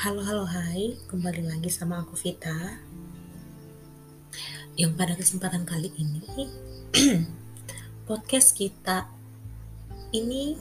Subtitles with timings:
[0.00, 2.80] Halo halo hai, kembali lagi sama aku Vita.
[4.72, 6.48] Yang pada kesempatan kali ini
[8.08, 9.04] podcast kita
[10.16, 10.56] ini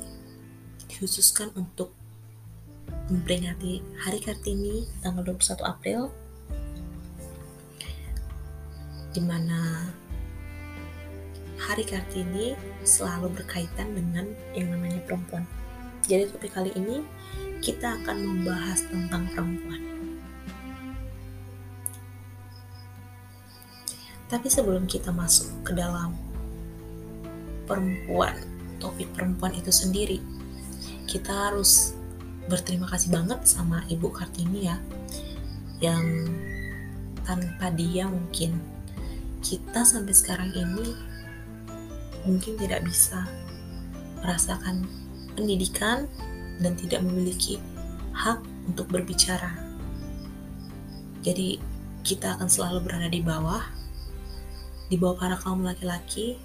[0.91, 1.95] dikhususkan untuk
[3.07, 6.11] memperingati Hari Kartini tanggal 21 April
[9.15, 9.87] di mana
[11.63, 15.47] Hari Kartini selalu berkaitan dengan yang namanya perempuan.
[16.09, 17.05] Jadi topik kali ini
[17.61, 19.77] kita akan membahas tentang perempuan.
[24.25, 26.17] Tapi sebelum kita masuk ke dalam
[27.69, 28.33] perempuan,
[28.81, 30.17] topik perempuan itu sendiri,
[31.05, 31.93] kita harus
[32.49, 34.77] berterima kasih banget sama Ibu Kartini ya,
[35.77, 36.29] yang
[37.21, 38.57] tanpa dia mungkin
[39.45, 40.97] kita sampai sekarang ini
[42.25, 43.29] mungkin tidak bisa
[44.19, 44.83] merasakan
[45.39, 46.05] pendidikan
[46.59, 47.55] dan tidak memiliki
[48.11, 49.55] hak untuk berbicara.
[51.23, 51.59] Jadi
[52.03, 53.63] kita akan selalu berada di bawah,
[54.91, 56.35] di bawah para kaum laki-laki,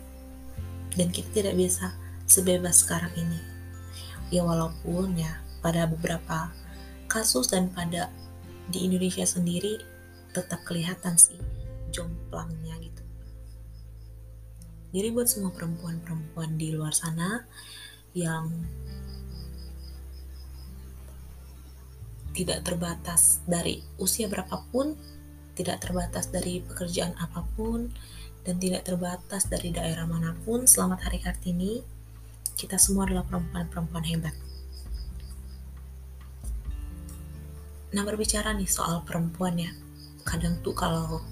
[0.94, 1.94] dan kita tidak bisa
[2.30, 3.40] sebebas sekarang ini.
[4.30, 6.50] Ya walaupun ya pada beberapa
[7.10, 8.10] kasus dan pada
[8.70, 9.78] di Indonesia sendiri
[10.34, 11.38] tetap kelihatan sih
[11.94, 13.02] jomplangnya gitu.
[14.94, 17.46] Jadi buat semua perempuan-perempuan di luar sana
[18.14, 18.46] yang
[22.34, 24.94] tidak terbatas dari usia berapapun,
[25.58, 27.90] tidak terbatas dari pekerjaan apa pun,
[28.46, 30.66] dan tidak terbatas dari daerah mana pun.
[30.66, 31.82] Selamat Hari Kartini.
[32.54, 34.34] Kita semua adalah perempuan-perempuan hebat.
[37.94, 39.70] Nah berbicara nih soal perempuan ya,
[40.26, 41.22] kadang tuh kalau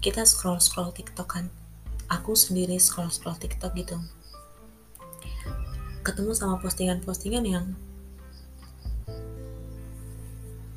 [0.00, 1.46] kita scroll-scroll TikTok kan,
[2.08, 4.00] aku sendiri scroll-scroll TikTok gitu,
[6.02, 7.66] ketemu sama postingan-postingan yang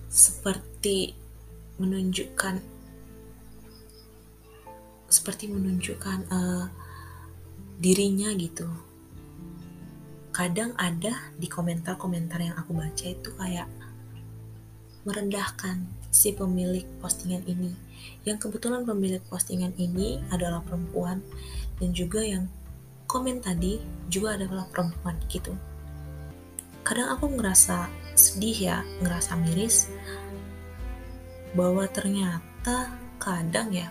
[0.08, 1.18] seperti
[1.82, 2.62] menunjukkan
[5.12, 6.66] seperti menunjukkan uh,
[7.82, 8.70] dirinya gitu.
[10.32, 13.68] Kadang ada di komentar-komentar yang aku baca itu kayak
[15.08, 17.72] merendahkan si pemilik postingan ini.
[18.28, 21.24] Yang kebetulan pemilik postingan ini adalah perempuan
[21.80, 22.46] dan juga yang
[23.16, 23.80] komen tadi
[24.12, 25.56] juga adalah perempuan gitu.
[26.84, 29.88] Kadang aku ngerasa sedih ya, ngerasa miris
[31.56, 33.88] bahwa ternyata kadang ya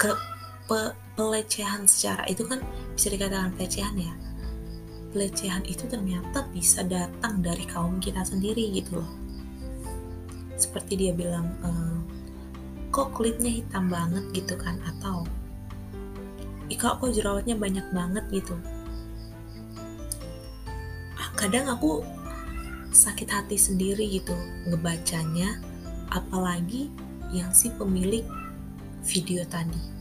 [0.00, 0.16] ke
[0.64, 2.64] pe, pelecehan secara itu kan
[2.96, 4.16] bisa dikatakan pelecehan ya.
[5.12, 9.12] Pelecehan itu ternyata bisa datang dari kaum kita sendiri gitu loh.
[10.56, 11.70] Seperti dia bilang e,
[12.96, 14.80] kok kulitnya hitam banget gitu kan?
[14.88, 15.28] Atau
[16.72, 18.56] Ika kok jerawatnya banyak banget gitu?
[21.20, 22.00] Ah, kadang aku
[22.96, 24.32] sakit hati sendiri gitu
[24.64, 25.60] ngebacanya
[26.08, 26.88] apalagi
[27.28, 28.24] yang si pemilik
[29.04, 29.95] video tadi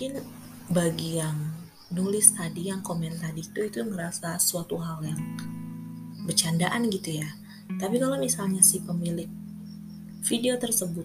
[0.00, 0.24] mungkin
[0.72, 1.36] bagi yang
[1.92, 5.20] nulis tadi yang komen tadi itu itu ngerasa suatu hal yang
[6.24, 7.28] bercandaan gitu ya.
[7.76, 9.28] Tapi kalau misalnya si pemilik
[10.24, 11.04] video tersebut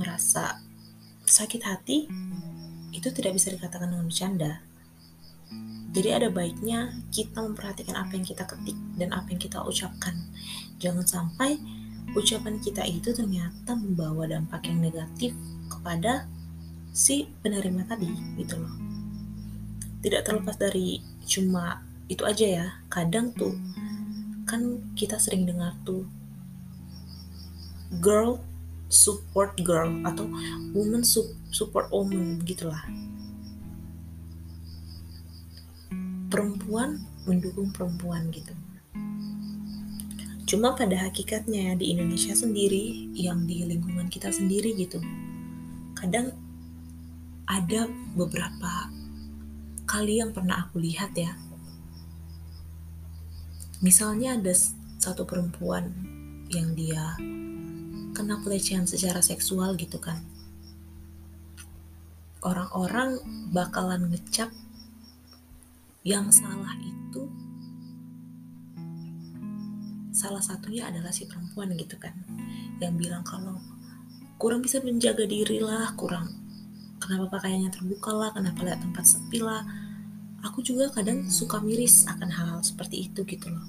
[0.00, 0.64] merasa
[1.28, 2.08] sakit hati
[2.96, 4.64] itu tidak bisa dikatakan dengan bercanda.
[5.92, 10.16] Jadi ada baiknya kita memperhatikan apa yang kita ketik dan apa yang kita ucapkan.
[10.80, 11.60] Jangan sampai
[12.16, 15.36] ucapan kita itu ternyata membawa dampak yang negatif
[15.68, 16.24] kepada
[16.92, 18.74] si penerima tadi gitu loh.
[20.04, 21.80] Tidak terlepas dari cuma
[22.12, 23.56] itu aja ya kadang tuh
[24.44, 26.04] kan kita sering dengar tuh
[28.04, 28.36] girl
[28.92, 30.28] support girl atau
[30.76, 31.00] woman
[31.48, 32.84] support woman gitulah
[36.28, 38.52] perempuan mendukung perempuan gitu.
[40.44, 45.00] Cuma pada hakikatnya di Indonesia sendiri yang di lingkungan kita sendiri gitu
[45.96, 46.34] kadang
[47.52, 47.84] ada
[48.16, 48.88] beberapa
[49.84, 51.36] kali yang pernah aku lihat ya.
[53.84, 54.56] Misalnya ada
[54.96, 55.92] satu perempuan
[56.48, 57.12] yang dia
[58.16, 60.24] kena pelecehan secara seksual gitu kan.
[62.40, 63.20] Orang-orang
[63.52, 64.48] bakalan ngecap
[66.02, 67.28] yang salah itu
[70.10, 72.10] salah satunya adalah si perempuan gitu kan
[72.82, 73.62] yang bilang kalau
[74.42, 76.41] kurang bisa menjaga diri lah kurang
[77.02, 79.66] kenapa pakaiannya terbuka lah kenapa lihat tempat sepi lah.
[80.46, 83.66] Aku juga kadang suka miris akan hal-hal seperti itu gitu loh.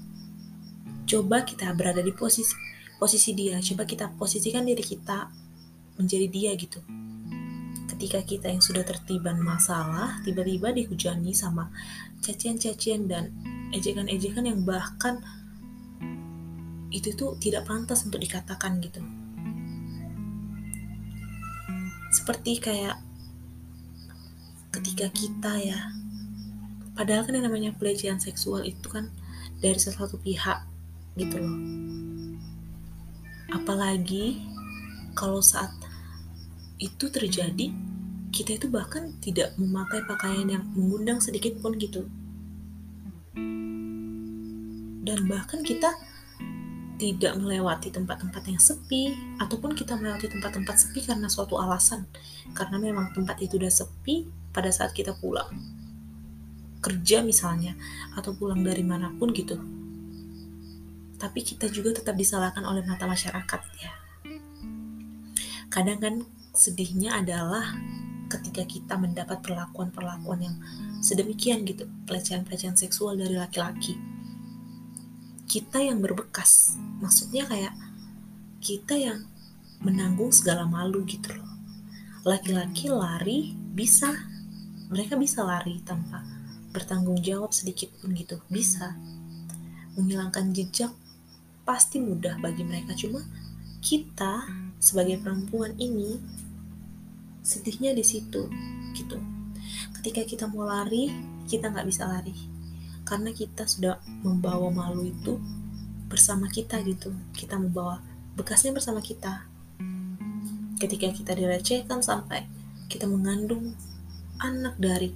[1.09, 2.53] Coba kita berada di posisi
[2.97, 3.57] posisi dia.
[3.61, 5.29] Coba kita posisikan diri kita
[5.97, 6.81] menjadi dia gitu.
[7.93, 11.69] Ketika kita yang sudah tertiban masalah tiba-tiba dihujani sama
[12.25, 13.29] cacian-cacian dan
[13.73, 15.21] ejekan-ejekan yang bahkan
[16.93, 19.01] itu tuh tidak pantas untuk dikatakan gitu.
[22.13, 23.12] Seperti kayak
[24.73, 25.79] ketika kita ya.
[26.97, 29.13] Padahal kan yang namanya pelecehan seksual itu kan
[29.61, 30.65] dari salah satu pihak
[31.17, 31.55] gitu loh.
[33.53, 34.41] Apalagi
[35.13, 35.69] kalau saat
[36.81, 37.69] itu terjadi
[38.33, 42.09] kita itu bahkan tidak memakai pakaian yang mengundang sedikit pun gitu.
[45.03, 45.93] Dan bahkan kita
[47.03, 52.07] tidak melewati tempat-tempat yang sepi ataupun kita melewati tempat-tempat sepi karena suatu alasan.
[52.55, 54.23] Karena memang tempat itu udah sepi
[54.55, 55.51] pada saat kita pulang
[56.79, 57.75] kerja misalnya
[58.15, 59.59] atau pulang dari mana pun gitu.
[61.19, 63.91] Tapi kita juga tetap disalahkan oleh mata masyarakat ya.
[65.67, 66.15] Kadang kan
[66.55, 67.75] sedihnya adalah
[68.31, 70.55] ketika kita mendapat perlakuan-perlakuan yang
[71.03, 71.83] sedemikian gitu.
[72.07, 74.12] Pelecehan-pelecehan seksual dari laki-laki
[75.47, 76.75] kita yang berbekas.
[77.03, 77.73] Maksudnya kayak
[78.63, 79.27] kita yang
[79.83, 81.51] menanggung segala malu gitu loh.
[82.23, 84.11] Laki-laki lari bisa.
[84.93, 86.21] Mereka bisa lari tanpa
[86.71, 88.39] bertanggung jawab sedikit pun gitu.
[88.47, 88.95] Bisa.
[89.99, 90.93] Menghilangkan jejak
[91.67, 92.95] pasti mudah bagi mereka.
[92.95, 93.23] Cuma
[93.83, 94.47] kita
[94.79, 96.19] sebagai perempuan ini
[97.43, 98.47] sedihnya di situ
[98.95, 99.19] gitu.
[99.99, 101.11] Ketika kita mau lari
[101.47, 102.52] kita nggak bisa lari
[103.13, 105.37] karena kita sudah membawa malu itu
[106.09, 107.13] bersama kita gitu.
[107.37, 108.01] Kita membawa
[108.33, 109.45] bekasnya bersama kita.
[110.81, 112.49] Ketika kita direcehkan sampai
[112.89, 113.77] kita mengandung
[114.41, 115.13] anak dari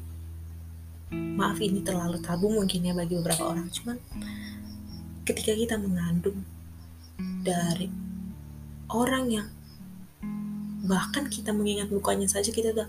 [1.09, 3.95] maaf ini terlalu tabu mungkin ya bagi beberapa orang cuman
[5.23, 6.43] ketika kita mengandung
[7.47, 7.87] dari
[8.91, 9.47] orang yang
[10.83, 12.87] bahkan kita mengingat mukanya saja kita udah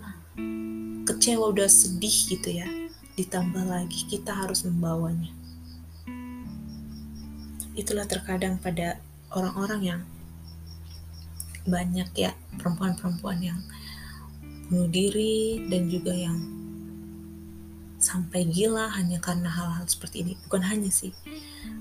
[1.06, 2.77] kecewa udah sedih gitu ya
[3.18, 5.34] ditambah lagi kita harus membawanya.
[7.74, 9.02] Itulah terkadang pada
[9.34, 10.00] orang-orang yang
[11.66, 12.32] banyak ya
[12.62, 13.60] perempuan-perempuan yang
[14.70, 16.38] bunuh diri dan juga yang
[17.98, 20.32] sampai gila hanya karena hal-hal seperti ini.
[20.46, 21.10] Bukan hanya sih,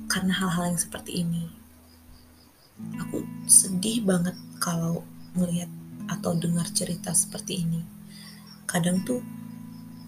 [0.10, 1.54] karena hal-hal yang seperti ini.
[2.98, 5.06] Aku sedih banget kalau
[5.38, 5.70] melihat
[6.10, 7.82] atau dengar cerita seperti ini.
[8.66, 9.22] Kadang tuh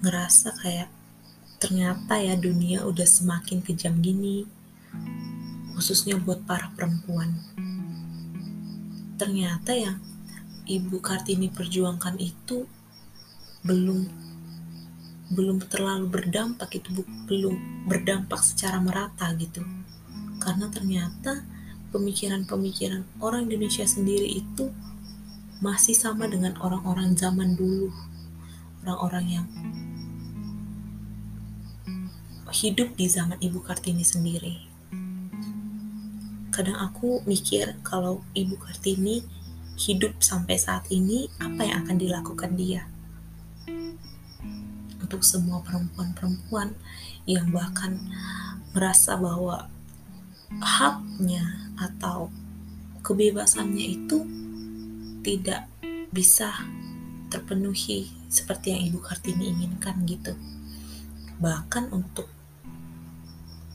[0.01, 0.98] ngerasa kayak
[1.59, 4.47] ternyata ya dunia udah semakin kejam gini,
[5.75, 7.35] khususnya buat para perempuan.
[9.19, 9.99] Ternyata yang
[10.63, 12.63] Ibu Kartini perjuangkan itu
[13.67, 14.07] belum
[15.29, 19.61] belum terlalu berdampak itu belum berdampak secara merata gitu.
[20.39, 21.43] Karena ternyata
[21.91, 24.71] pemikiran-pemikiran orang Indonesia sendiri itu
[25.59, 27.91] masih sama dengan orang-orang zaman dulu.
[28.87, 29.45] Orang-orang yang
[32.51, 34.55] hidup di zaman Ibu Kartini sendiri.
[36.49, 39.23] Kadang aku mikir kalau Ibu Kartini
[39.79, 42.83] hidup sampai saat ini, apa yang akan dilakukan dia?
[44.99, 46.75] Untuk semua perempuan-perempuan
[47.23, 47.95] yang bahkan
[48.75, 49.71] merasa bahwa
[50.59, 52.27] haknya atau
[53.05, 54.25] kebebasannya itu
[55.23, 55.69] tidak
[56.09, 56.51] bisa
[57.29, 60.33] terpenuhi seperti yang Ibu Kartini inginkan gitu.
[61.39, 62.27] Bahkan untuk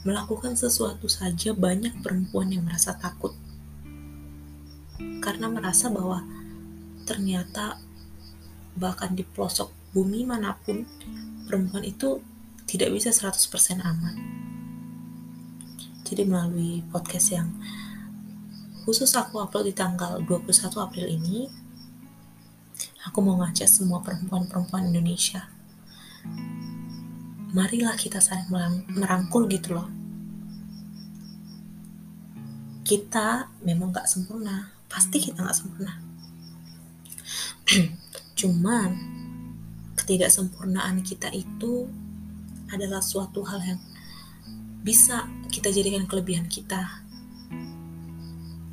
[0.04, 3.32] melakukan sesuatu saja banyak perempuan yang merasa takut.
[5.24, 6.20] Karena merasa bahwa
[7.08, 7.80] ternyata
[8.76, 10.84] bahkan di pelosok bumi mana pun
[11.48, 12.20] perempuan itu
[12.68, 14.16] tidak bisa 100% aman.
[16.04, 17.48] Jadi melalui podcast yang
[18.84, 21.48] khusus aku upload di tanggal 21 April ini
[23.08, 25.48] aku mau ngajak semua perempuan-perempuan Indonesia
[27.54, 28.50] marilah kita saling
[28.90, 29.86] merangkul gitu loh.
[32.82, 36.02] Kita memang gak sempurna, pasti kita gak sempurna.
[38.38, 38.90] Cuman
[39.94, 41.86] ketidaksempurnaan kita itu
[42.74, 43.80] adalah suatu hal yang
[44.82, 47.06] bisa kita jadikan kelebihan kita.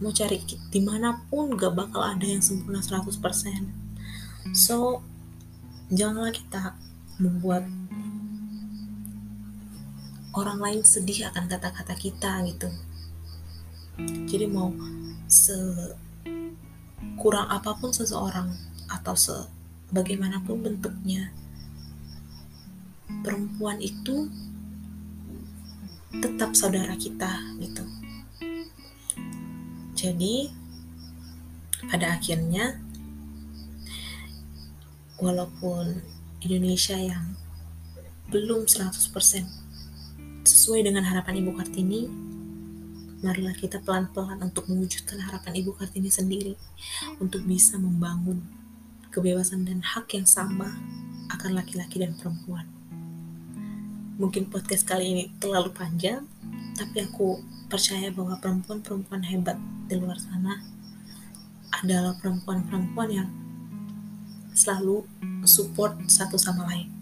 [0.02, 0.42] Mau cari
[0.74, 3.14] di mana pun gak bakal ada yang sempurna 100%.
[4.58, 5.06] So,
[5.94, 6.74] janganlah kita
[7.22, 7.70] membuat
[10.36, 12.70] orang lain sedih akan kata-kata kita gitu
[14.30, 14.72] jadi mau
[15.28, 15.56] se
[17.20, 18.50] kurang apa pun seseorang
[18.90, 19.36] atau se
[19.92, 21.32] bagaimanapun bentuknya
[23.22, 24.32] perempuan itu
[26.20, 27.84] tetap saudara kita gitu.
[29.96, 30.52] Jadi
[31.88, 32.82] pada akhirnya
[35.22, 36.02] walaupun
[36.42, 37.38] Indonesia yang
[38.34, 38.92] belum 100%
[40.42, 42.10] sesuai dengan harapan Ibu Kartini,
[43.22, 46.58] marilah kita pelan-pelan untuk mewujudkan harapan Ibu Kartini sendiri
[47.22, 48.42] untuk bisa membangun
[49.14, 50.74] kebebasan dan hak yang sama
[51.30, 52.66] akan laki-laki dan perempuan.
[54.18, 56.26] Mungkin podcast kali ini terlalu panjang,
[56.78, 60.62] tapi aku percaya bahwa perempuan-perempuan hebat di luar sana
[61.82, 63.30] adalah perempuan-perempuan yang
[64.52, 65.08] selalu
[65.48, 67.01] support satu sama lain.